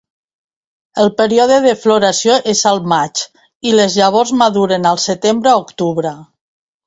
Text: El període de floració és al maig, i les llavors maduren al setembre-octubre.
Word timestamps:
El 1.01 1.09
període 1.17 1.57
de 1.65 1.73
floració 1.81 2.37
és 2.53 2.63
al 2.71 2.81
maig, 2.95 3.21
i 3.71 3.75
les 3.81 3.99
llavors 4.01 4.33
maduren 4.41 4.87
al 4.93 5.01
setembre-octubre. 5.07 6.15